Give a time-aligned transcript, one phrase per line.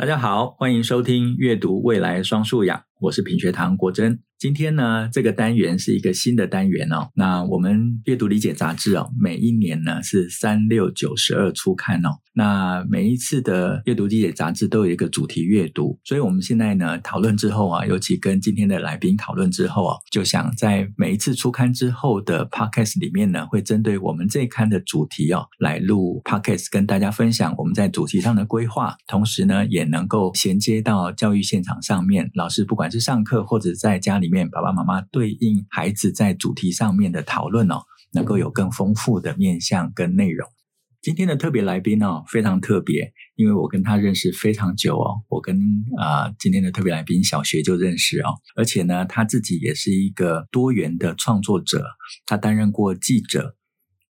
[0.00, 4.20] 大家好，欢迎收听阅读未来双素养，我是品学堂国珍。
[4.38, 7.10] 今天呢，这个单元是一个新的单元哦。
[7.14, 12.20] 那我们阅读理解杂志哦，每一年呢是三六九十二出刊哦。
[12.32, 34.30] 那每一次的阅读理解杂志都有一个主题阅读，所以我们现在呢讨论之后啊，尤其跟今天的来宾讨论之后啊，就想在每一次出刊之后的 podcast 里面呢，会针对我们这一刊的主题哦，来录 podcast 跟大家分享我们在主题上的规划，同时呢也能够衔接到教育现场上面，老师不管是上课或者在家里。
[34.30, 37.82] 面爸爸妈妈对应孩子在主题上面的讨论哦，
[38.12, 40.48] 能够有更丰富的面向跟内容。
[41.02, 45.58] 今天的特别来宾哦，非常特别，因为我跟他认识非常久哦，我跟
[45.98, 51.84] 啊、今天的特别来宾小学就认识哦，而且呢，他自己也是一个多元的创作者，
[52.26, 53.56] 他担任过记者、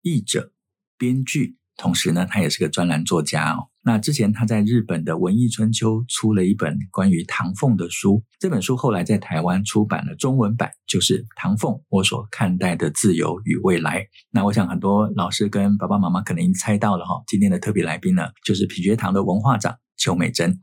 [0.01, 0.51] 译者、
[0.97, 1.57] 编剧。
[1.77, 3.69] 同时呢，他也是个专栏作家哦。
[3.81, 14.01] 那之前他在日本的《文艺春秋》出了一本关于唐凤的书，这本书后来在台湾出版了中文版，就是《唐凤：我所看待的自由与未来》。
[14.31, 20.59] 那我想很多老师跟爸爸妈妈可能已经猜到了哈，今天的特别来宾呢，就是品学堂的文化长邱美珍。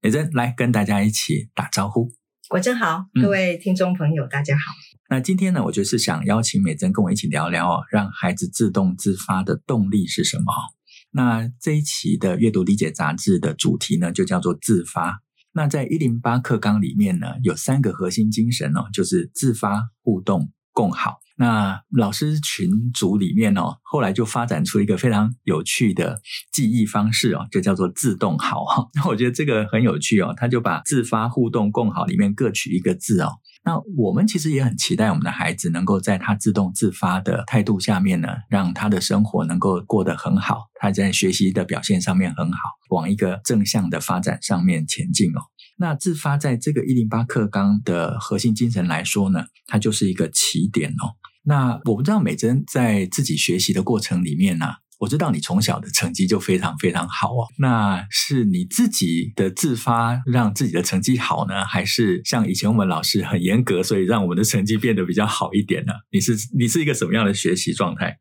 [0.00, 2.10] 美珍来跟大家一起打招呼。
[2.48, 4.60] 国珍好，各位听众朋友，嗯、大家好。
[5.10, 10.44] 那今天呢，我就是想邀请美珍跟我一起聊聊哦，让孩子自动自发的动力是什么？
[11.16, 15.22] 那这一期的阅读理解杂志的主题呢，就叫做自发。
[15.54, 21.16] 那在一零八课纲里面呢，有三个核心精神哦，就是自发、互动、共好。
[21.38, 26.20] 那老师群组里面哦，后来就发展出一个非常有趣的
[26.52, 28.86] 记忆方式哦，就叫做自动好哈。
[28.94, 33.30] 那我觉得这个很有趣哦，他就把自发、互动、共好里面各取一个字哦。
[33.66, 42.58] 那我们其实也很期待我们的孩子能够在他自动自发的态度下面呢，让他的生活能够过得很好，他在学习的表现上面很好，
[42.90, 45.40] 往一个正向的发展上面前进哦。
[45.78, 51.18] 那自发在这个一零八课纲的核心精神来说呢，它就是一个起点哦。
[51.42, 54.66] 那我不知道美珍在自己学习的过程里面呢、
[54.98, 65.92] 我知道你从小的成绩就非常非常好哦，那是你自己的自发让自己的成绩好呢，还是像以前我们老师很严格，所以让我们的成绩变得比较好一点呢？
[66.10, 68.18] 你是你是一个什么样的学习状态？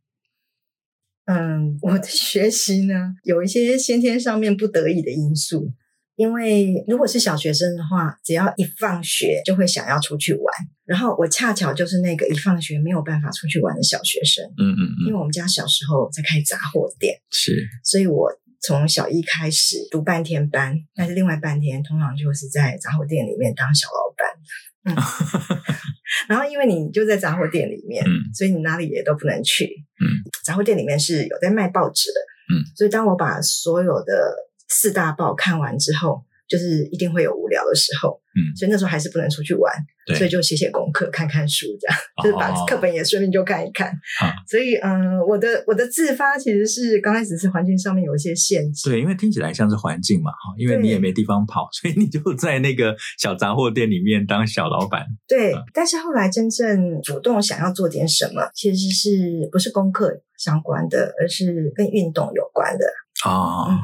[1.26, 5.74] 嗯，我的学习呢，有一些先天上面不得已的因素。
[6.16, 10.54] 因为如果是小学生的话，只要一放学就会想要出去玩，
[10.86, 14.44] 然后我恰巧就是那个一放学没有办法出去玩的小学生。
[14.58, 15.08] 嗯嗯嗯。
[15.08, 18.32] 因为我们家小时候在开杂货店，是，所以我
[18.62, 24.26] 从小一开始读半天班，但是另外半天通常就是在杂货店里面当小老板。
[24.86, 24.96] 嗯。
[26.30, 29.66] 然后因为你就在杂货店里面，嗯，所以你哪里也都不能去。
[30.00, 30.24] 嗯。
[30.46, 32.20] 杂货店里面是有在卖报纸的。
[32.56, 32.64] 嗯。
[32.78, 34.34] 所以当我把所有的
[34.68, 39.74] 四大报看完之后，就是一定会有无聊的时候，嗯，所以那时候还是不能出去玩，
[40.16, 43.90] 所以就写写功课、看看书，这样，哦、就是把课本也顺便就看一看。
[43.90, 55.04] 哦、所以，嗯，我的我的自发其实是刚开始是环境上面有一些限制，对，因为听起来像是环境嘛，哈，因为你也没地方跑，所以你就在那个小杂货店里面当小老板。
[55.28, 62.86] 对，嗯、但是后来真正主动想要做点什么，其实是不是功课相关的，而是跟运动有关的
[63.26, 63.66] 哦。
[63.72, 63.80] 嗯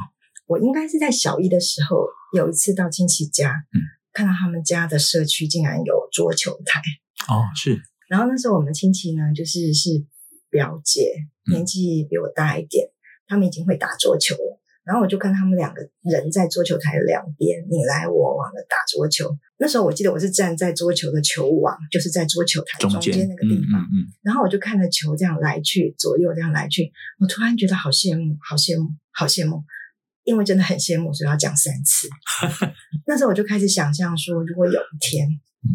[0.51, 3.79] 我应该是在小一的时候，有一次到亲戚家，嗯，
[4.12, 6.81] 看到他们家的社区竟然有桌球台
[7.29, 7.81] 哦，是。
[8.09, 10.06] 然后那时候我们亲戚呢，就是是
[10.50, 11.13] 表姐，
[11.50, 12.91] 年纪比我大一点，嗯，
[13.29, 14.59] 他们已经会打桌球了。
[14.84, 19.29] 然后我就看他们两个人在桌球台的两边你来我往的打桌球。
[19.57, 29.63] 那时候我记得我是站在桌球的球网，就是在桌球台中间那个地方，嗯，嗯，嗯，然后我就看着球这样来去，左右这样来去，我突然觉得好羡慕，好羡慕，好羡慕。
[30.23, 32.07] 因为真的很羡慕，所以要讲三次。
[33.07, 35.27] 那时候我就开始想象说，如果有一天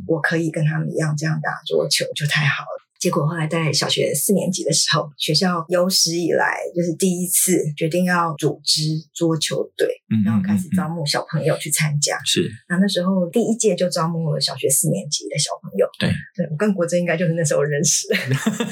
[0.06, 2.85] 我可以跟他们一样这样打桌球，就太好了。
[3.00, 8.82] 结果后来在小学四年级的时候，学校有史以来就是第一次决定要组织
[9.14, 12.18] 桌球队，嗯，然后开始招募小朋友去参加。
[12.24, 15.86] 是，那那时候第一届就招募了小学四年级的小朋友。
[15.98, 18.16] 对，对我跟国珍应该就是那时候认识的。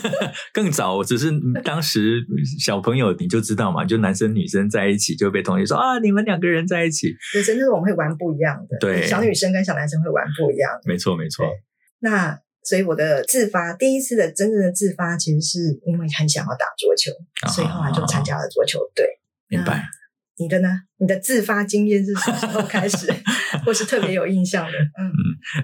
[0.53, 1.31] 更早，只是
[1.63, 2.25] 当时
[2.59, 7.09] 小朋友你就知道嘛，就男生女生在一起就被同学说啊，你们两个人在一起。
[7.33, 8.79] 对，真的是我们会玩不一样的。
[8.81, 10.81] 对，小女生跟小男生会玩不一样的。
[10.87, 11.47] 没错，没错。
[12.01, 12.44] 那。
[12.65, 17.13] 所以我的自发，第一次的真正的自发，其实是因为很想要打桌球，
[17.47, 19.07] 哦、所以后来就参加了桌球队。
[19.49, 19.85] 明白？
[20.37, 20.69] 你的呢？
[20.97, 23.07] 你的自发经验是什么时候开始，
[23.65, 24.73] 或是特别有印象的？
[24.73, 25.13] 嗯嗯，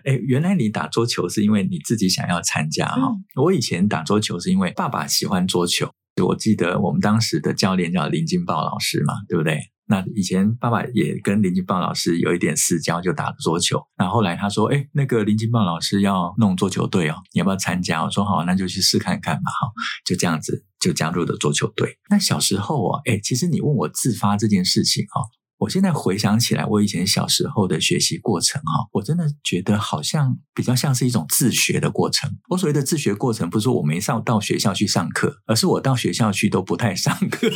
[0.05, 3.43] 诶，原来你打桌球是因为你自己想要参加哈、嗯。
[3.43, 5.91] 我以前打桌球是因为爸爸喜欢桌球，
[6.25, 9.59] 我记得我们当时的教练叫林金豹老师嘛，对不对？
[9.91, 13.83] 那以前爸爸也跟林金豹老师有一点私交，就打桌球。
[13.99, 19.69] 那后来他说：“哎，那个林金豹老师要弄桌球队哦，你要不要参加？”我说：“好，那就去试看看吧。”哈，
[20.07, 21.99] 就这样子就加入了桌球队。
[22.09, 25.27] 那小时候啊，哎，其实你问我自发这件事情啊。
[25.59, 32.31] 我现在回想起来，我以前小时候的学习过程啊，我真的觉得好像比较像是一种自学的过程。
[32.49, 37.51] 我所谓的自学过程，不是说我没上到学校去上课，而是我到学校去都不太上课。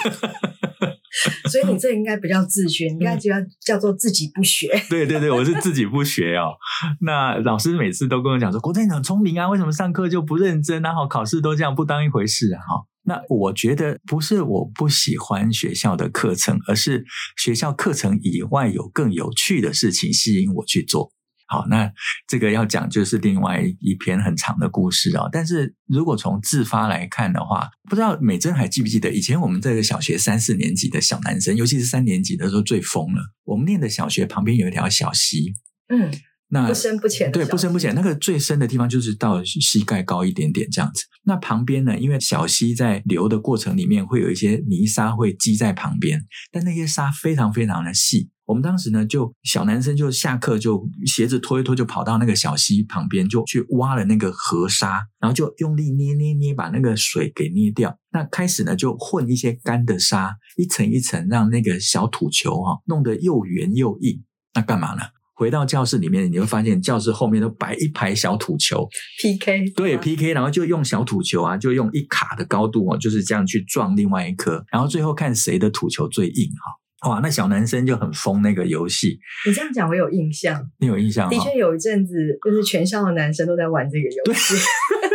[1.50, 4.68] 所以你这应该不叫自学，你应该就要叫做自己不学。
[4.90, 6.52] 对对对，我是自己不学哦。
[7.00, 12.86] 那老师每次都跟我讲说：“国政你很聪明啊，为什么上课就不认真，然后考试都这样不当一回事啊？”哈。
[13.06, 17.04] 那我觉得不是我不喜欢学校的课程，而是
[17.36, 21.12] 学校课程以外有更有趣的事情吸引我去做。
[21.54, 21.88] 好，那
[22.26, 25.28] 这个要讲就是另外一篇很长的故事哦。
[25.30, 33.22] 但是如果从自发来看的话，不知道美珍还记不记得以前我们这个小学三四年级的小男生，尤其是三年级的时候最疯了。
[33.44, 35.54] 我们念的小学旁边有一条小溪，
[35.88, 36.10] 嗯。
[36.48, 37.94] 那不深不浅，对，不深不浅。
[37.96, 41.02] 那个最深的地方就是到膝盖高一点点这样子。
[41.24, 46.20] 那旁边呢，因为小溪在流的过程里面会有一些泥沙会积在旁边，
[46.52, 48.30] 但那些沙非常非常的细。
[48.46, 57.98] 我们当时呢，就小男生就下课就鞋子脱一脱，就跑到那个小溪旁边，就去挖了那个河沙，然后就用力捏捏捏，把那个水给捏掉。
[58.12, 64.22] 那开始呢，就混一些干的沙，一层一层，让那个小土球哈弄得又圆又硬。
[64.54, 65.02] 那干嘛呢？
[65.36, 68.86] 回到教室里面，你会发现教室后面都摆一排小土球，
[69.20, 76.83] PK 对 PK，然后就用小土球啊，就用一卡的高度哦，就是这样去撞另外一颗，然后最后看谁的土球最硬哈。
[77.08, 79.18] 哇，那小男生就很疯那个游戏。
[79.46, 81.28] 你这样讲我有印象，你有印象？
[81.30, 82.14] 的确有一阵子，
[82.44, 84.54] 就是全校的男生都在玩这个游戏，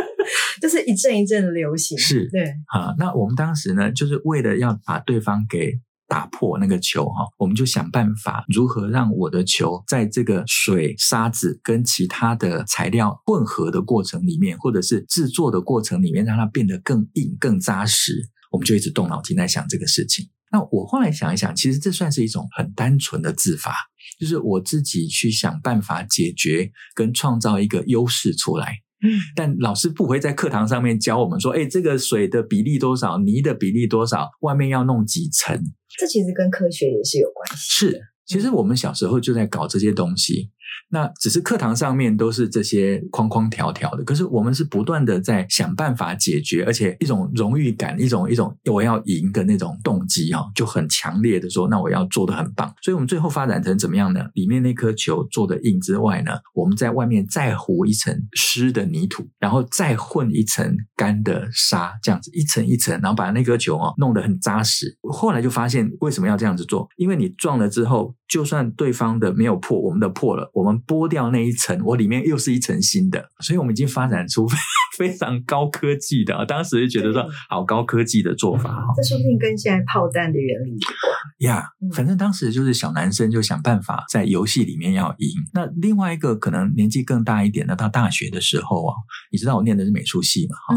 [0.62, 1.98] 就是一阵一阵的流行。
[1.98, 2.44] 是，对
[2.74, 2.94] 啊。
[2.98, 5.80] 那我们当时呢，就是为了要把对方给。
[6.12, 18.28] 打破那个球哈，我们就想办法如何让我的球在这个水、沙子跟其他的材料混合的过程里面，或者是制作的过程里面，让它变得更硬、更扎实。
[18.52, 20.26] 我们就一直动脑筋在想这个事情。
[20.52, 23.74] 那我后来想一想，其实这算是一种很单纯的自发，
[24.20, 28.78] 就是我自己去想办法解决跟创造一个优势出来。
[29.02, 35.58] 嗯，但老师不会在课堂上面教我们说，哎，这个水的比例多少，泥的比例多少，外面要弄几层。
[35.98, 37.56] 这其实跟科学也是有关系。
[37.58, 40.50] 是，其实我们小时候就在搞这些东西。
[40.90, 52.74] 那只是课堂上面都是这些框框条条的，可是我们是不断的在想办法解决，而且一种荣誉感，一种一种我要赢的那种动机哈，就很强烈的说，那我要做得很棒。
[52.82, 54.26] 所以我们最后发展成怎么样呢？
[54.34, 64.98] 里面那颗球做的硬之外呢，我们在外面再糊一层湿的泥土，然后再混一层干的沙，这样子一层一层，然后把那颗球哦弄得很扎实。
[65.10, 66.88] 后来就发现为什么要这样子做？
[66.98, 70.50] 因为你撞了之后，就算对方的没有破，我们的破了。
[70.54, 74.48] 我们剥掉那一层，我里面又是一层新的，所以我们已经发展出
[74.98, 76.46] 非常高科技的。
[76.46, 78.94] 当时就觉得说，好高科技的做法哈。
[78.96, 81.66] 这说不定跟现在炮弹的原理有关呀。
[81.94, 85.28] 反正当时就是小男生就想办法在游戏里面要赢。
[85.54, 88.94] 那另外一个可能年纪更大一点的，到大学的时候啊，
[89.32, 90.56] 你知道我念的是美术系嘛？
[90.68, 90.76] 哈，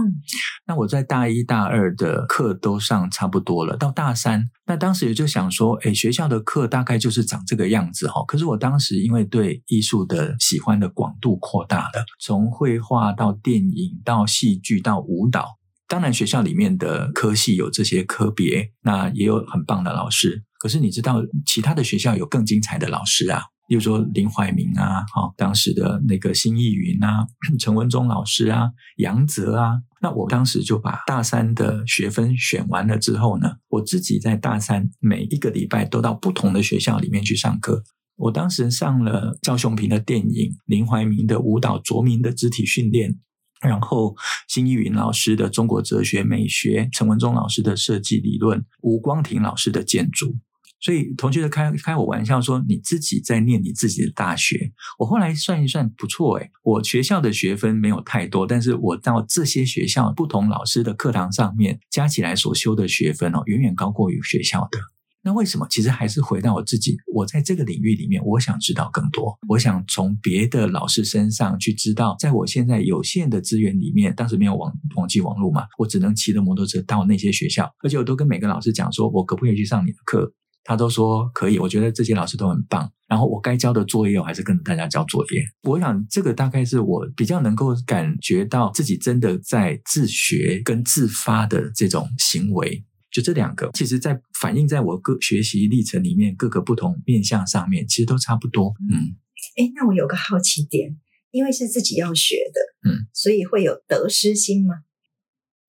[0.67, 8.25] 那我在大一大二的课都上差不多了，到大三，那当时也就想说，哎，学校的课大概就是长这个样子哈。
[8.27, 15.59] 可是我当时因为对艺术的喜欢的广度扩大了，从绘画到电影到戏剧到舞蹈，
[15.89, 20.45] 当然学校里面的科系有这些科别，那也有很棒的老师。
[20.59, 27.27] 可是你知道，其他的学校有更精彩的老师啊，比如说林怀民啊，好，当时的那个辛逸云啊，
[27.59, 29.81] 陈文忠老师啊，杨泽啊。
[30.03, 37.83] 那我当时就把大三的学分选完了之后呢，我自己在大三每一个礼拜都到不同的学校里面去上课。
[38.17, 43.19] 我当时上了赵雄平的电影、林怀民的舞蹈、卓明的肢体训练，
[43.63, 44.15] 然后
[44.49, 50.37] 辛逸云老师的中国哲学美学、陈文忠老师的设计理论、吴光庭老师的建筑。
[50.83, 64.79] 所以同学就开开我玩笑说：“你自己在念你自己的大学。”我后来算一算，不错诶，我学校的学分没有太多，但是我到这些学校不同老师的课堂上面加起来所修的学分哦，远远高过于学校的。
[65.25, 65.65] 那为什么？
[65.71, 69.39] 其实还是回到我自己，我在这个领域里面，我想知道更多。
[69.47, 80.33] 我想从别的老师身上去知道，在我现在有限的资源里面，当时没有网网际网络嘛，我只能骑着摩托车到那些学校，而且我都跟每个老师讲说，我可不可以去上你的课？
[80.65, 81.59] 他都说可以。
[81.59, 82.91] 我觉得这些老师都很棒。
[83.09, 85.43] 然后我该交的作业，我还是跟大家交作业。
[85.65, 92.85] 我想这个大概是我比较能够感觉到自己真的在自学跟自发的这种行为。
[93.11, 98.73] 就这两个，其实在反映在我各学习历程里面各个不同面向上面，其实都差不多。
[98.91, 99.13] 嗯，
[99.59, 100.97] 哎，那我有个好奇点，
[101.31, 104.77] 因为是自己要学的，嗯，所以会有得失心吗？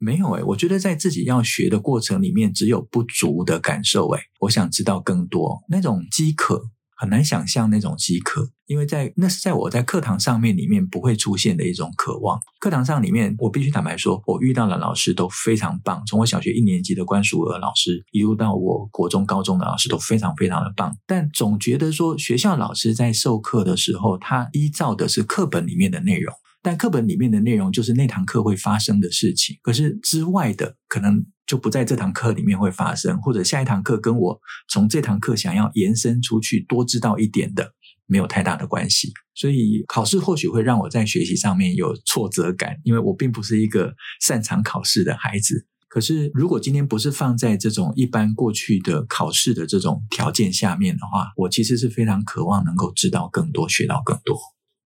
[0.03, 6.71] 没有诶，我觉得在自己要学的过程里面，只有不足的感受诶，我想知道更多那种饥渴。
[6.95, 12.39] 很难想象那种饥渴，因为在那是在我在课堂上面里面不会出现的一种渴望。
[12.61, 20.95] 课堂上里面，我必须坦白说，我遇到的老师都非常棒，从我小学一年级的关淑娥老师，一路到我国中、高中的老师都非常非常的棒。
[21.05, 26.33] 但总觉得说，学校老师在授课的时候，他依照的是课本里面的内容，
[26.63, 31.23] 但课本里面的内容就是那堂课会发生的事情，可是之外的可能。
[31.45, 34.39] 就不在这堂课里面会发生，或者下一堂课跟我
[34.69, 37.73] 从这堂课想要延伸出去多知道一点的
[38.07, 45.67] 没有太大的关系，所以考试或许会让我在学习上面有挫折感，因为我并不是一个擅长考试的孩子。
[45.89, 54.39] 可是如果今天不是放在这种一般过去的考试的这种条件下面的话，我其实是非常渴望能够知道更多，学到更多。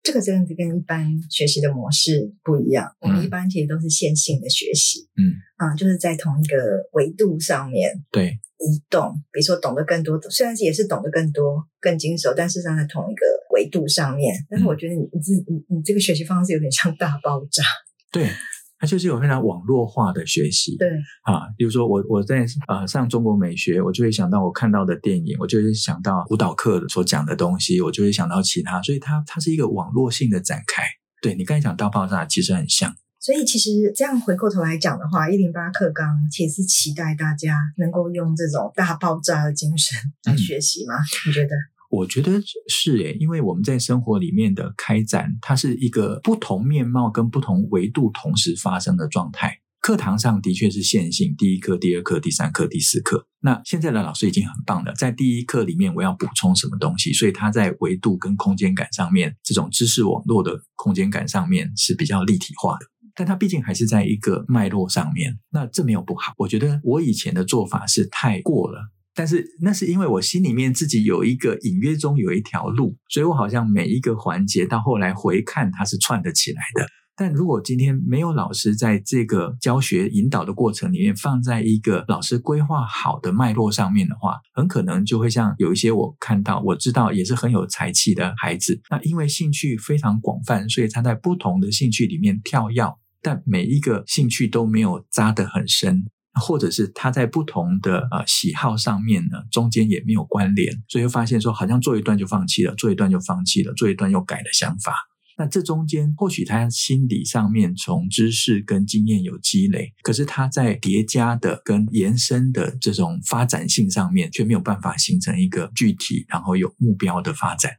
[0.07, 2.89] 这个真的跟一般学习的模式不一样。
[3.01, 6.55] 我们一般其实都是线性的学习，嗯啊，就是在同一个
[6.93, 9.21] 维度上面对移动。
[9.33, 14.33] 比如说懂得更多，虽然是也是懂得更多、更精熟，但事实上在同一个维度上面。
[14.49, 17.61] 但是我觉得你你你你这个学习方式有点像大爆炸。
[18.09, 18.29] 对。
[18.79, 20.87] 它就是有非常网络化的学习，对
[21.23, 30.83] 啊，比如说我我在呃上中国美学，我就会想到我看到的电影，我就会想到舞蹈课所讲的东西，我就会想到其他，所以它它是一个网络性的展开。
[31.21, 32.93] 对，你刚才讲大爆炸，其实很像。
[33.19, 40.93] 所以其实这样回过头来讲的话，一零八课纲其实是期待大家能够用这种大爆炸的精神来学习吗？
[40.95, 41.55] 嗯、你觉得？
[41.89, 49.59] 我觉得是诶，因为我们在生活里面的开展，它是一个不同面貌跟不同维度同时发生的状态。
[49.79, 53.25] 课堂上的确是线性，第一课、第二课、第三课、第四课。
[53.39, 62.85] 那现在的老师已经很棒了，在第一课里面我要补充什么东西，所以他在维度跟空间感上面，这种知识网络的空间感上面是比较立体化的。
[63.15, 66.33] 但它毕竟还是在一个脉络上面，那这没有不好。
[66.37, 68.89] 我觉得我以前的做法是太过了。
[69.17, 76.85] 但是那是因为我心里面自己有一个隐约中有一条路，所以我好像每一个环节到后来回看它是串得起来的。
[77.19, 96.05] 但如果今天没有老师在这个教学引导的过程里面放在一个老师规划好的脉络上面的话，很可能就会像有一些我看到我知道也是很有才气的孩子，那因为兴趣非常广泛，所以他在不同的兴趣里面跳跃，但每一个兴趣都没有扎得很深。
[96.39, 104.93] 或者是他在不同的呃喜好上面呢，中间也没有关联，所以会发现说，好像做一段就放弃了，做一段就放弃了，做一段又改了想法。
[105.39, 117.73] 那这中间或许他心理上面从知识跟经验有积累，可是他在叠加的跟延伸的这种发展性上面，却没有办法形成一个具体然后有目标的发展。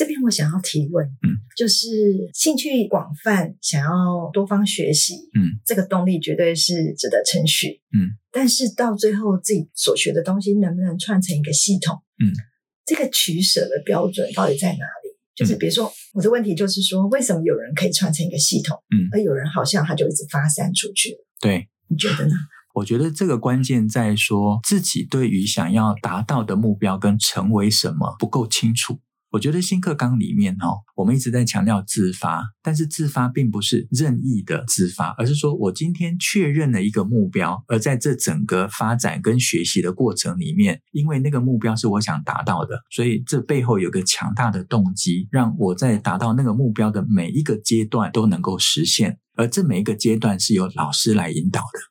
[0.00, 1.86] 这边我想要提问，嗯，就是
[2.32, 12.32] 兴趣广泛，想要多方学习，嗯，这个动力绝对是值得称许，嗯，但是到最后自己所学的东西能不能串成一个系统，嗯，
[12.86, 15.10] 这个取舍的标准到底在哪里？
[15.36, 21.14] 就是比如说，我的问题就是说，为什么有人可以串成一个系统，嗯，而有人好像他就一直发散出去？
[21.42, 22.34] 对，你觉得呢？
[22.76, 28.98] 我觉得这个关键在说自己对于想要达到的目标跟成为什么不够清楚。
[29.30, 51.89] 我觉得新课纲里面哦，我们一直在强调自发，但是自发并不是任意的自发，而是说我今天确认了一个目标，而在这整个发展跟学习的过程里面，因为那个目标是我想达到的，所以这背后有个强大的动机，让我在达到那个目标的每一个阶段都能够实现，而这每一个阶段是由老师来引导的。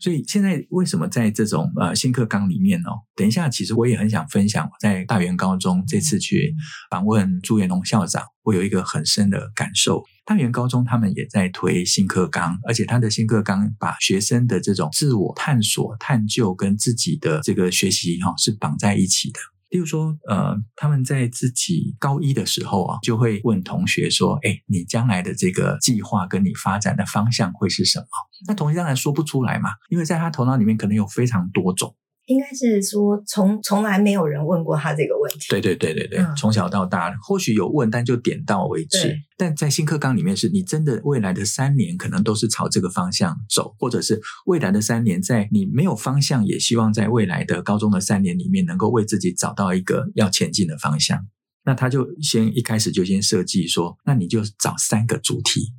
[0.00, 3.02] 所以现在为什么在这种呃新课纲里面哦？
[3.14, 6.54] 等一下，其实我也很想分享，在大园高中这次去
[6.90, 10.02] 访问朱元龙校长，我有一个很深的感受。
[10.24, 19.40] 大园高中他们也在推新课纲，而且他的新课纲把学生的这种自我探索、探究跟自己的这个学习哈是绑在一起的。
[19.72, 28.06] 例如说，呃，他们在自己高一的时候啊，就会问同学说：“哎，你将来的这个计划跟你发展的方向会是什么？”
[28.46, 31.96] 那同学当然说不出来嘛，因为在他头脑里面可能有非常多种。
[32.26, 35.40] 应该是说，从从来没有人问过他这个问题。
[35.50, 39.16] 对对对对对，嗯、从小到大，或许有问，但就点到为止。
[39.36, 51.26] 但在新课纲里面，是你真的未来的三年可能都是朝这个方向走，或者是未来的三年，在你没有方向，也希望在未来的高中的三年里面，能够为自己找到一个要前进的方向。
[51.64, 55.72] 那他就先一开始就先设计说，那你就找三个主题，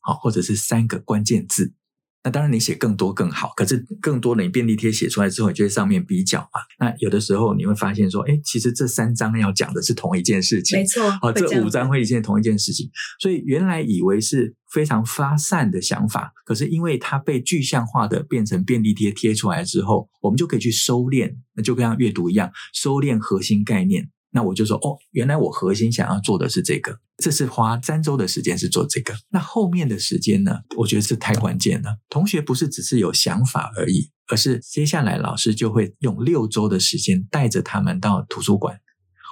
[0.00, 1.72] 好，或者是三个关键字。
[2.24, 6.60] 那当然你写更多更好，可是更多的你便利贴写出来之后，你就会上面比较嘛。
[6.80, 11.02] 那有的时候你会发现说，哎，其实这三张要讲的是同一件事情，没错。
[11.20, 12.88] 哦，这五张会一件同一件事情，
[13.20, 24.08] 所以原来以为是非常发散的想法，可是因为它被具象化的变成便利贴贴出来之后，我们就可以去收敛，那就跟像阅读一样，收敛核心概念。
[24.30, 29.14] 那我就说哦，原来我核心想要做的是这个，这是花三周的时间是做这个。
[29.30, 30.60] 那后面的时间呢？
[30.76, 31.98] 我觉得这太关键了。
[32.08, 38.78] 同学不是只是有想法而已，而是接下来老师就会用六周的时间带着他们到图书馆。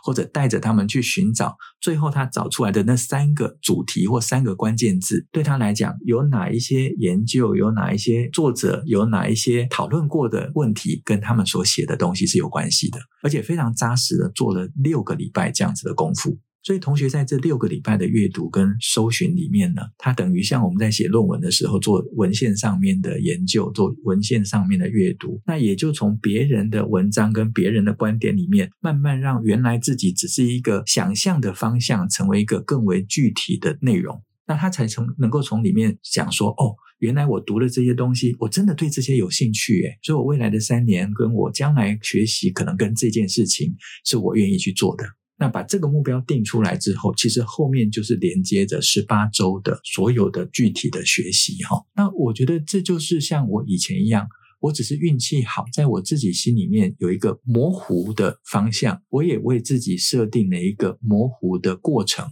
[0.05, 16.37] 或者带着他们去寻找，最后他找出来的那三个主题或三个关键字，对他来讲，有哪一些研究，有哪一些作者，有哪一些讨论过的问题，跟他们所写的东西是有关系的，而且非常扎实的做了六个礼拜这样子的功夫。
[16.63, 34.23] 所以，同学在这六个礼拜的阅读跟搜寻里面呢，它等于像我们在写论文的时候做文献上面的研究，做文献上面的阅读，那也就从别人的文章跟别人的观点里面，慢慢让原来自己只是一个想象的方向，成为一个更为具体的内容。
[34.47, 45.05] 那他才从能够从里面想说，哦，原来我读了这些东西，我真的对这些有兴趣，诶，所以我未来的三年跟我将来学习，可能跟这件事情是我愿意去做的。
[45.43, 51.85] 那把这个目标定出来之后，其实后面就是连接着十八周的所有的具体的学习哈。
[51.97, 54.29] 那我觉得这就是像我以前一样，
[54.61, 62.31] 我只是运气好，在我自己心里面有一个模糊的方向，我也为自己设定了一个模糊的过程。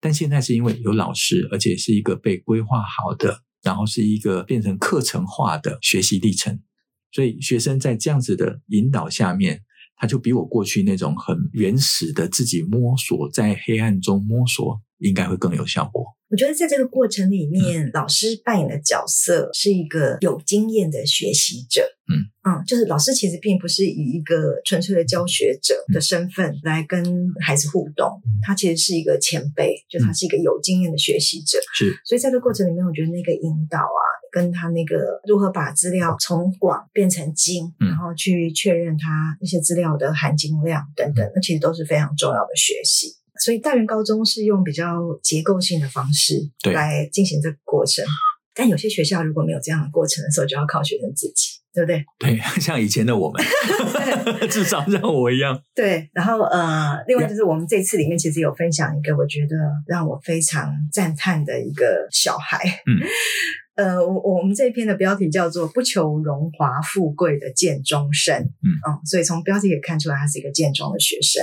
[0.00, 6.60] 但现在是因为有老师，而且是一个被规划好的，然后是一个变成课程化的学习历程，
[7.10, 9.62] 所以学生在这样子的引导下面。
[10.02, 16.04] 他就比我过去那种很原始的自己摸索，在黑暗中摸索，应该会更有效果。
[16.30, 21.82] 我觉得在这个过程里面，嗯、老师扮演的角色是一个有经验的学习者。
[22.08, 27.04] 嗯嗯，就是老师其实并不是以一个纯粹的教学者的身份来跟
[27.40, 31.58] 孩子互动，嗯、他其实是一个前辈，就他是一个有经验的学习者。
[31.74, 43.16] 是，所以在这个过程里面，我觉得那个引导啊，跟他那个如何把资料从广变成精，嗯、然后去确认他那些资料的含金量等等，那其实都是非常重要的学习。
[43.42, 44.84] 所以大园高中是用比较
[45.20, 46.34] 结构性的方式
[46.72, 48.04] 来进行这个过程，
[48.54, 52.04] 但有些学校如果没有这样的过程的时候，就要靠学生自己，对不对？
[52.20, 53.42] 对， 像以前的我们，
[54.48, 55.60] 至少像我一样。
[55.74, 59.56] 对，然后呃，另外就是我们这次里面其实有分享一个我觉得
[59.88, 63.02] 让我非常赞叹的一个小孩，嗯，
[63.74, 71.42] 呃，我我们这篇的标题叫做“不求荣华富贵的建中生”，嗯嗯，所以从标题也看出来他是一个建中的学生。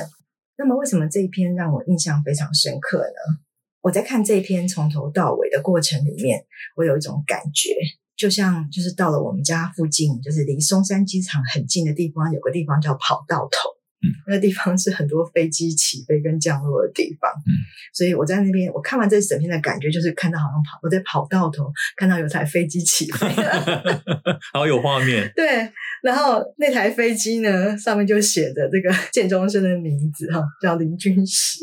[0.60, 3.40] 那么，为什么这一篇让我印象非常深刻呢？
[3.80, 6.46] 我在看这一篇从头到尾的过程里面，
[6.76, 7.70] 我有一种感觉，
[8.18, 13.79] 就像就是到了我们家附近，就是离松山机场很近的地方，有个地方叫跑道头。
[14.02, 17.30] 嗯，那个地方是很多飞机起飞跟降落的地方。
[17.46, 17.52] 嗯，
[17.94, 23.84] 所以我在那边，我看完这整片的感觉就是看到好像跑，我在跑道头看到有台飞机起飞了，
[24.54, 25.32] 好有画面。
[25.36, 25.70] 对，
[26.02, 31.60] 然后那台飞机呢，上面就写着这个建中生的名字哈，叫林君实。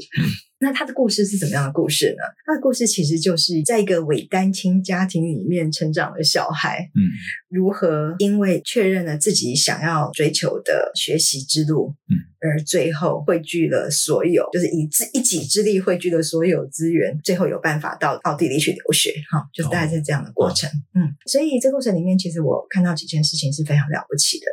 [0.58, 2.24] 嗯那他的故事是怎么样的故事呢？
[2.46, 7.12] 他的故事其实就是在一个伪单亲家庭里面成长的小孩，嗯，
[7.50, 24.46] 如何因为确认了自己想要追求的学习之路，嗯，而最后汇聚了所有，就是以自一己之力汇聚了所有资源，最后有办法到奥地利去留学，哈，就是大概是这样的过程，哦、嗯，所以这过程里面，其实我看到几件事情是非常了不起的。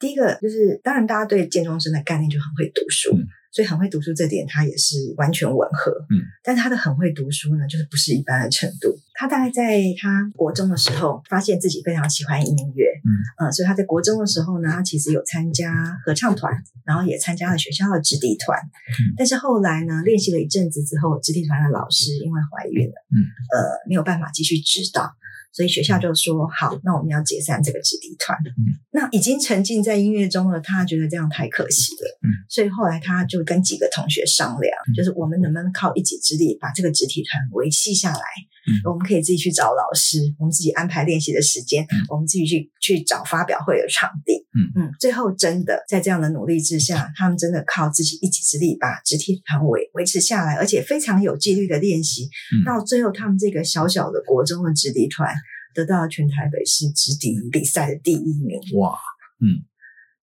[0.00, 3.14] 第一个就是，当然大家对建中生的概念就很会读书。
[3.14, 3.22] 嗯
[3.56, 5.90] 所以很会读书这点，他也是完全吻合。
[6.10, 8.94] 嗯，但他的很会读书呢，就是不是一般的程度。
[9.14, 12.84] 他大概在他国中的时候，发现自己非常喜欢音乐。
[13.02, 13.08] 嗯，
[13.46, 16.52] 呃，所以他在国中的时候呢，他其实有参加合唱团，
[16.84, 18.58] 然后也参加了学校的直笛团。
[18.60, 23.24] 嗯，但是后来呢，练习了一阵子之后，直笛团的老师因为怀孕了，嗯，
[23.56, 25.10] 呃，没有办法继续指导。
[25.56, 28.36] 所以学校就说好，那我们要解散这个直笛团。
[28.44, 32.18] 嗯，那已经沉浸在音乐中了，他觉得这样太可惜了。
[32.22, 38.20] 嗯，所以后来他就跟几个同学商量，嗯，就是我们能不能靠一己之力把这个直笛团维系下来？
[38.68, 44.44] 嗯，我们可以自己去找老师，我们自己安排练习的时间，嗯，我们自己去去找发表会的场地。
[44.58, 52.28] 嗯嗯，最后真的在这样的努力之下，他们真的靠自己一己之力把直体团维维持下来，而且非常有纪律的练习。
[52.52, 55.32] 嗯，到最后，他们这个小小的国中的直笛团。
[55.76, 58.98] 得到全台北市直笛比赛的第一名，哇，
[59.40, 59.62] 嗯，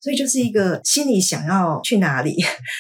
[0.01, 2.35] 所以就是一个心里想要去哪里，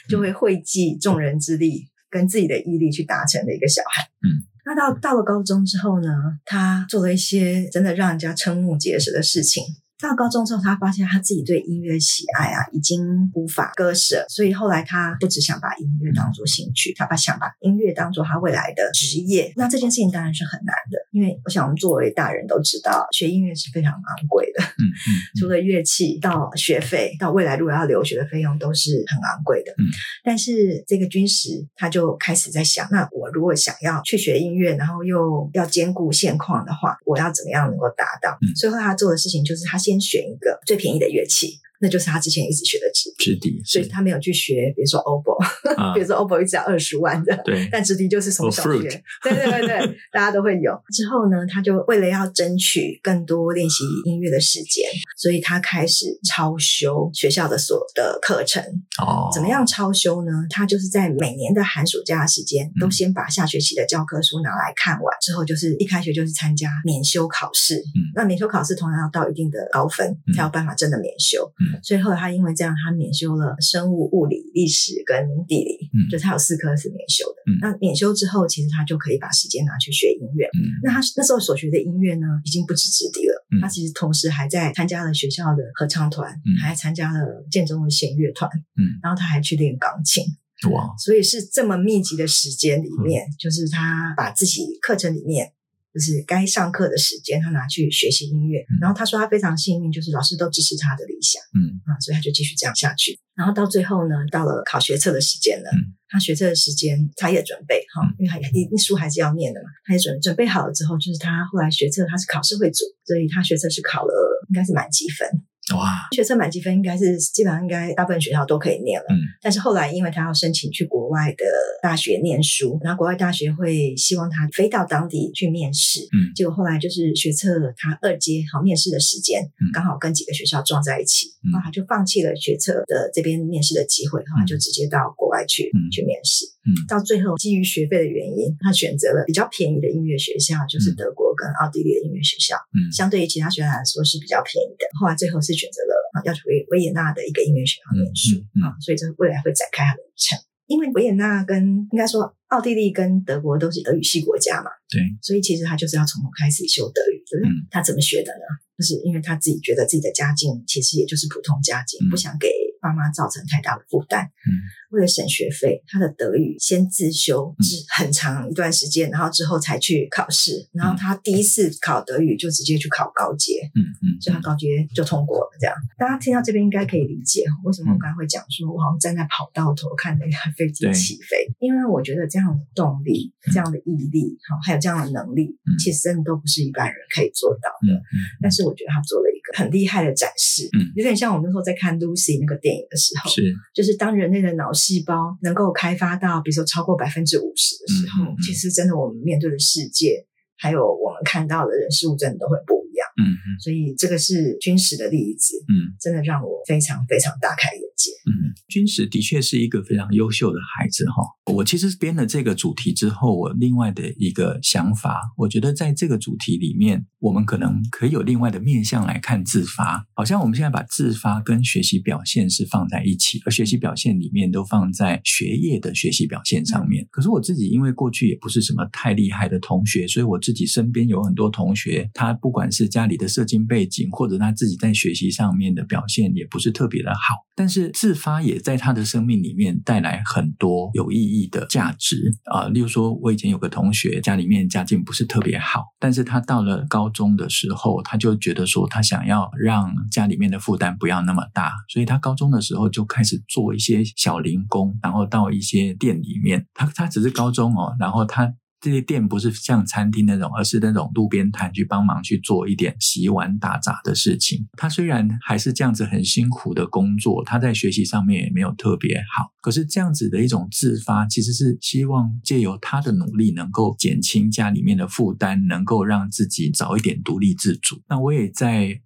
[0.09, 0.33] 就会。
[0.33, 6.09] 汇集众人之力跟自己的毅力去达成的一个小孩，嗯，那那到到了高中之后呢，
[6.43, 9.63] 他做了一些真的让人家瞠目结舌的事情。
[10.03, 19.53] 到高中之后，他发现他自己对音乐喜爱啊，已经无法割舍，所以后来他不只想把音乐当做兴趣，他把想把音乐当做他未来的职业。
[19.55, 24.61] 那这件事情当然是很难的，因为我想我们作为大人都知道，学音乐是非常昂贵的。
[24.61, 29.71] 嗯嗯，除了乐器到学费到未来如果要留学的费用都是很昂贵的。
[29.77, 29.87] 嗯，
[30.21, 38.37] 但是这个军师他就开始在想，那我如果想要去学音乐，然后又要兼顾现况的话，我要怎么样能够达到？
[38.41, 39.92] 嗯，所以后来他做的事情就是他先。
[39.93, 41.59] 先选一个最便宜的乐器。
[41.83, 45.35] 那就是他之前一直学的直笛，直笛，所以他没有去学，比如说 oboe，、
[45.75, 48.79] 啊、 比如说 oboe 一直要二十万的，对，但直笛就是从小学，
[49.21, 50.71] 对对对对，大家都会有。
[50.93, 58.63] 之后呢，他就为了要争取更多练习音乐的时间，所以他开始超修学校的所有的课程。
[59.03, 60.31] 哦，怎么样超修呢？
[60.49, 67.75] 他就是在每年的寒暑假的时间，都先把下学期的教科书拿来看完，之后就是一开学就是参加免修考试。
[67.75, 71.51] 嗯，那免修考试通常要到一定的高分，才有办法真的免修。
[71.59, 71.72] 嗯。
[71.81, 77.51] 所以后来他因为这样，他免修了生物、物理、历史跟地理，嗯，就他有四科是免修的。
[77.51, 80.45] 嗯，那免修之后，其实他就可以把时间拿去学音乐。
[80.53, 83.45] 嗯，那他那时候所学的音乐呢，已经不止直笛了。
[83.51, 90.23] 嗯，他其实同时还在参加了学校的合唱团，嗯，还参加了建中的弦乐团，嗯，然后他还去练钢琴。
[90.71, 95.51] 哇，所以是这么密集的时间里面，嗯，就是他把自己课程里面。
[95.93, 98.59] 就是该上课的时间，他拿去学习音乐。
[98.61, 101.41] 嗯、然后他说他非常幸运，就是老师都支持他的理想。
[101.53, 103.19] 嗯啊，所以他就继续这样下去。
[103.35, 105.69] 然后到最后呢，到了考学测的时间了。
[105.69, 109.69] 嗯、他学测的时间，他也准备哈，因为他一书还是要念的嘛。
[109.85, 114.13] 他也准准备好了之后，就是他后来学测他是考试会组，所以他学测是考了
[114.49, 115.29] 应该是满几分。
[115.75, 119.05] 哇，学测满积分应该是基本上应该大部分学校都可以念了。
[119.09, 121.45] 嗯，但是后来因为他要申请去国外的
[121.81, 126.01] 大学念书，然后国外大学会希望他飞到当地去面试。
[126.11, 127.47] 嗯，结果后来就是学测
[127.77, 136.45] 他二阶好面试的时间，嗯，刚好跟几个学校撞在一起，然后他就放弃了学测的这边面试的机会，后来就直接到国外去去面试。
[136.67, 142.57] 嗯，到最后基于学费的原因，他选择了比较便宜的音乐学校，就是德国跟奥地利的音乐学校。
[142.75, 144.83] 嗯，相对于其他学校来说是比较便宜的。
[144.99, 145.53] 后来最后是。
[145.53, 150.35] 选择了啊，要去维维也纳的一个音乐学校念书啊，所以这未来会展开他的旅程。
[150.65, 157.51] 因为维也纳跟应该说奥地利跟德国都是德语系国家嘛，对，所以其实他就是要从头开始修德语，对不对？
[157.71, 158.45] 他怎么学的呢？
[158.77, 162.47] 就是因为他自己觉得自己的家境其实也就是普通家境，不想给。
[162.83, 164.51] 爸妈造成太大的负担，嗯，
[164.91, 175.49] 为了省学费，他的德语先自修，是很长一段时间，然后之后才去考试，然后他第一次考德语就直接去考高阶，嗯嗯，所以他高阶就通过了。
[175.61, 187.95] 这样，大家听到这边应该可以理解为什么我刚才会讲说，我好像站在跑道头看那架飞机起飞，因为我觉得这样的动力、这样的毅力，好，还有这样的能力，其实真的都不是一般人可以做到的。
[188.41, 192.83] 但是我觉得他做了一个很厉害的展示，嗯，有点像我们那时候在看 Lucy 那个电影。
[192.89, 200.27] 的时候是，就是当人类的脑细胞能够开发到，比如说超过百分之五十的时候，其实真的我们面对的世界，
[200.57, 203.07] 还有我们看到的人事物，真的都会不一样。
[203.17, 208.11] 嗯，嗯所以这个是军史的例子，嗯，真的让我非常非常大开眼界。
[208.27, 211.23] 嗯，军师的确是一个非常优秀的孩子哈。
[211.51, 220.05] 我其实编了这个主题之后，我另外的一个想法，我觉得在这个主题里面，我们可能可以有另外的面向来看自发。
[220.13, 227.05] 好像我们现在把自发跟学习表现是放在一起，而学习表现里面都放在学业的学习表现上面。
[227.11, 242.67] 可是我自己因为过去也不是什么太厉害的同学，所以我自己身边有很多同学，他不管是家里的社经背景，或者他自己在学习上面的表现也不是特别的好，但是自发也在他的生命里面带来很多有意义意的价值啊。
[242.67, 258.53] 例如说，我以前有个同学，家里面家境不是特别好，但是他到了高中的时候，他就觉得说，他想要让家里面的负担不要那么大，所以他高中的时候就开始做一些小零工，然后到一些店里面，他他只是高中哦，然后他。
[258.83, 264.67] 这些店不是像餐厅那种，而是那种路边摊去帮忙去做一点洗碗打杂的事情。
[264.73, 269.53] 他虽然还是这样子很辛苦的工作，他在学习上面也没有特别好。
[269.61, 278.01] 可是这样子的一种自发，其实是希望借由他的努力，能够减轻家里面的负担，能够让自己早一点独立自主。
[278.09, 278.99] 那我也在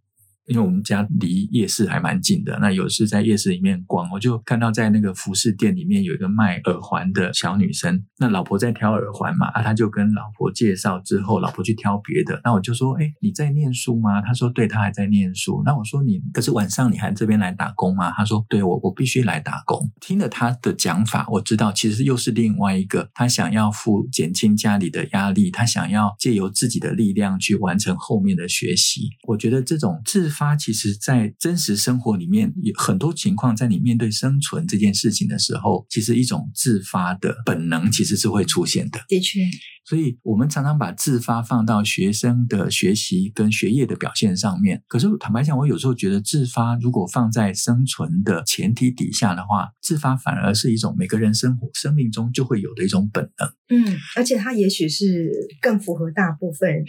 [0.47, 14.21] 因为我们家离夜市还蛮近的，那有时在夜市里面逛，我就看到在那个服饰店里面有一个卖耳环的小女生，那老婆在挑耳环嘛，啊，他就跟老婆介绍之后，老婆去挑别的，那我就说，哎，你在念书吗？
[14.21, 15.61] 他说，对，他还在念书。
[15.65, 18.11] 那我说，你可是晚上你还这边来打工吗？
[18.11, 19.91] 他说，对，我我必须来打工。
[19.99, 29.09] 听了他的讲法，我知道其实又是另外一个，他想要负减轻家里的压力，他想要借由自己的力量去完成后面的学习。
[29.27, 38.99] 我觉得这种自发，其实在真实生活里面有很多情况，在你面对生存这件事情的时候，其实一种自发的本能其实是会出现的。
[39.07, 39.39] 的确。
[39.85, 44.83] 所以，我们常常把自发放到学生的学习跟学业的表现上面。
[44.85, 53.49] 可是，坦白讲，我有时候觉得自发如果放在生存的前提底下的话，自发反而是一种每个人生活生命中就会有的一种本能。
[53.69, 56.85] 嗯，而且它也许是更符合大部分人。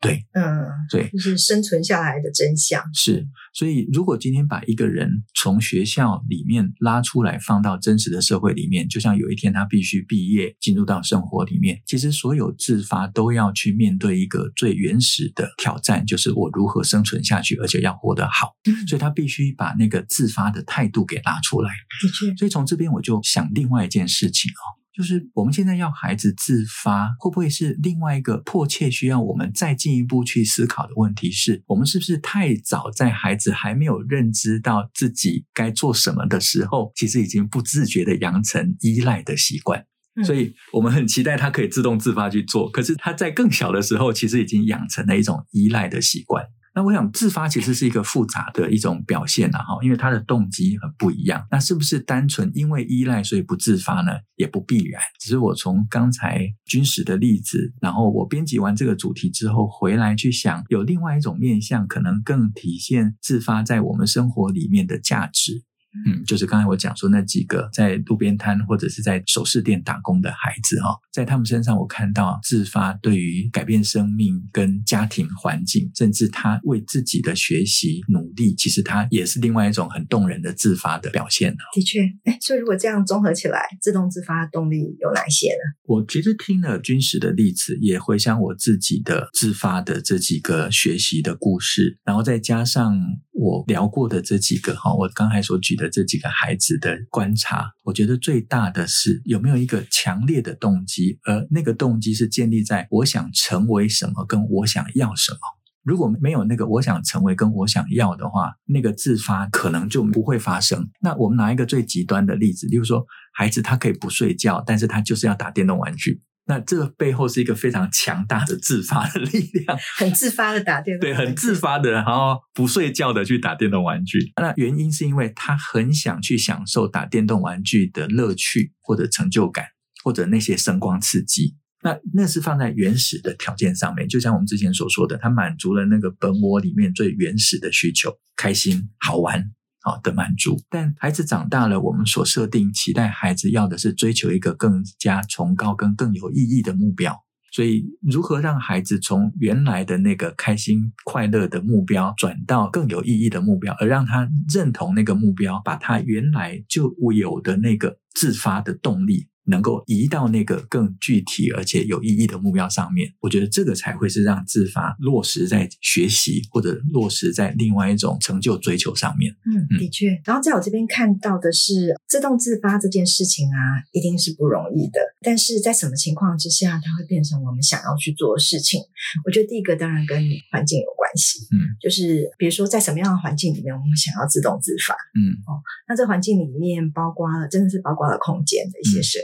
[0.00, 2.82] 对，嗯，对，就是生存下来的真相。
[2.92, 18.56] 是，所以如果今天把一个人从学校里面拉出来，放到真实的社会里面，就像有一天他必须毕业，进入到生活里面，其实所有自发都要去面对一个最原始的挑战，就是我如何生存下去，而且要活得好。
[18.68, 21.70] 嗯，所以他必须把那个自发的态度给拉出来。
[22.00, 24.81] 的确，所以从这边我就想另外一件事情哦。
[24.94, 31.30] 就是我们现在要孩子自发，会不会是另外一个迫切需要我们再进一步去思考的问题？
[31.30, 39.86] 是我们是不是太早在孩子还没有认知到自己该做什么的时候，其实已经不自觉地养成依赖的习惯？
[40.24, 46.44] 所以我们很期待他可以自动自发去做，可是他在更小的时候，其实已经养成了一种依赖的习惯。
[46.74, 51.46] 那我想，自发其实是一个复杂的一种表现呐，哈，因为他的动机很不一样。
[51.50, 54.12] 那是不是单纯因为依赖所以不自发呢？
[54.36, 55.00] 也不必然。
[55.20, 65.64] 只是我从刚才军史的例子，然后我编辑完这个主题之后回来去想，有另外一种面向，可能更体现自发在我们生活里面的价值。
[66.06, 81.54] 嗯，就是刚才我讲说那几个在路边摊或者是在首饰店打工的孩子哈，在他们身上我看到自发对于改变生命跟家庭环境，甚至他为自己的学习努力，其实他也是另外一种很动人的自发的表现。
[81.74, 85.76] 的确，哎，所以如果这样综合起来，自动自发的动力有哪些呢？
[85.84, 92.98] 我其实听了军史的例子，也回想我自己的自发的这几个学习的故事，然后再加上
[93.32, 95.81] 我聊过的这几个哈，我刚才所举的。
[95.82, 105.38] 的这几个孩子的观察，我觉得最大的是有没有一个强烈的动机，而那个动机是建立在我想成为什么，跟我想要什么。
[105.82, 110.88] 如果没有那个我想成为跟我想要的话，那个自发可能就不会发生。
[111.00, 116.22] 那我们拿一个最极端的例子，例如说，孩子他可以不睡觉，但是他就是要打电动玩具。
[116.46, 124.32] 那这个背后是一个非常强大的自发的力量， 很自发的打电 动，对，很自发的，然后不睡觉的去打电动玩具。
[124.40, 129.66] 那原因是因为他很想去享受打电动玩具的乐趣，或者成就感，
[130.02, 131.56] 或者那些声光刺激。
[131.84, 139.50] 那那是放在原始的条件上面，就像我们之前所说的，他满足了那个本我里面最原始的需求，开心、好玩。
[139.82, 147.14] 好的满足，但孩子长大了，我们所设定期待孩子要的是追求一个更加崇高跟更有意义的目标。
[147.54, 159.28] 所以，如何让孩子从原来的那个开心快乐的目标转到更有意义的目标，而让他认同那个目标，把他原来就有的那个自发的动力。
[159.44, 169.32] 能够移到那个更具体而且有意义的目标上面，我觉得这个才会是让自发落实在学习或者落实在另外一种成就追求上面。
[169.44, 170.20] 嗯，的确。
[170.24, 175.00] 然后在我这边看到的是，自动自发这件事情啊，一定是不容易的。
[175.22, 178.80] 但是在什么情况之下，它会变成我们想要去做的事情？
[179.24, 180.18] 我觉得第一个当然跟
[180.50, 181.46] 环境有关系。
[181.50, 184.94] 嗯，就是比如说在什么样的环境里面，我们想要自动自发。
[185.18, 189.18] 嗯，哦，那这环境里面包括了，真的是包括了空间的一些设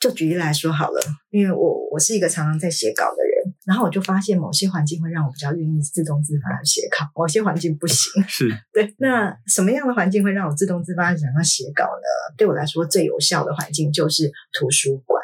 [0.00, 8.20] 就举例来说好了，因为我我是一个常常在写稿的人，然后我就发现某些环境会让我比较愿意自动自发的写稿，某些环境不行。
[8.26, 12.34] 是对，那什么样的环境会让我自动自发想要写稿呢？
[12.36, 15.22] 对我来说最有效的环境就是图书馆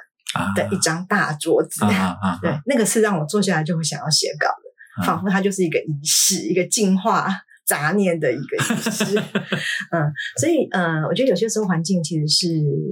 [0.54, 7.28] 的一张大桌子，啊啊啊啊、 对，那个是让我坐下来就会想要写稿的，仿佛它就是一个仪式，一个进化。
[7.68, 9.14] 杂念的一个意思，
[9.92, 12.46] 嗯，所以呃，我觉得有些时候环境其实是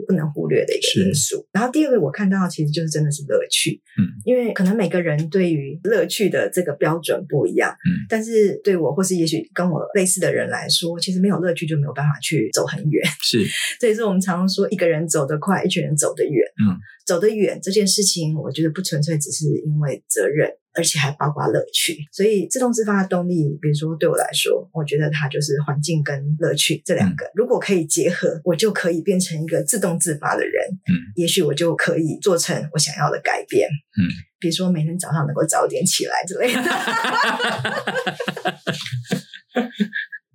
[0.06, 1.46] 不能忽略的一个因素。
[1.50, 13.42] 然后第二个我看到其实就是真的是乐趣，嗯，因为可能每个人对于乐趣的这个标准不一样，嗯，但是对我或是也许跟我类似的人来说，其实没有乐趣就没有办法去走很远， 是，
[13.80, 20.50] 所以说我们常常说一个人走得快，一群人走得远，嗯，走得远这件事情，我觉得不纯粹只是因为责任。
[20.76, 21.96] 而且还包括乐趣。
[22.12, 30.54] 所以自动自发的动力，比如说对我来说，我觉得它就是环境跟乐趣这两个，嗯、如果可以结合，我就可以变成一个自动自发的人。
[30.88, 33.66] 嗯，也许我就可以做成我想要的改变。
[33.68, 34.04] 嗯，
[34.38, 36.62] 比如说每天早上能够早点起来之类的。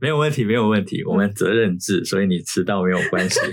[0.01, 1.03] 没有问题，没有问题。
[1.03, 3.39] 我们责任制，所以你迟到没有关系。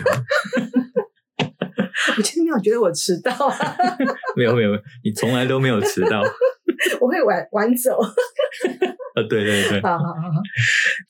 [2.17, 3.77] 我其实没有觉得我迟到啊。
[4.35, 4.71] 没有，没有，
[5.05, 6.25] 你从来都没有迟到。
[7.01, 7.99] 我会晚晚走。
[9.17, 10.43] 呃，对对对，好好好，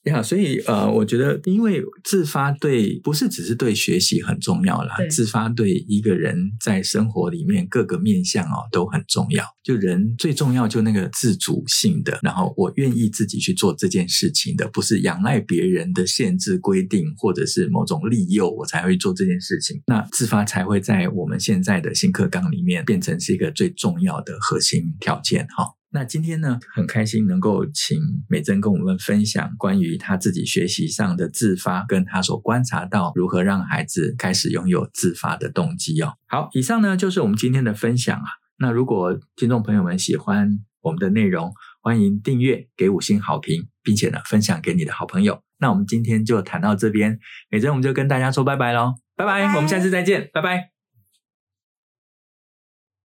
[0.09, 9.45] 呀，所以呃，我觉得，因为自发对不是只是对学习很重要啦，自发对一个人在生活里面各个面向哦都很重要。
[9.63, 19.81] 就人最重要就那个自主性的，然后我愿意自己去做这件事情的，不是仰赖别人的限制规定或者是某种利诱我才会做这件事情。
[19.87, 25.78] 那自发才会在我们现在的新课纲里面变成是一个最重要的核心条件哈。
[25.91, 27.99] 那今天呢，很开心能够请
[28.29, 36.13] 美珍跟我们分享关于她自己学习上的自发，跟她所观察到如何让孩子开始拥有自发的动机哦。
[36.27, 38.27] 好，以上呢就是我们今天的分享啊。
[38.59, 40.51] 那如果听众朋友们喜欢
[40.83, 45.41] 我们的内容，欢迎订阅、给五星好评，并且呢分享给你的好朋友。
[45.59, 47.19] 那我们今天就谈到这边，
[47.51, 50.78] 美珍我们就跟大家说拜拜喽，拜拜，我们下次再见，拜拜。